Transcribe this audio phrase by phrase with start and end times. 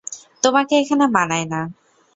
[0.43, 1.61] তোমাকে এখানে মানায় না।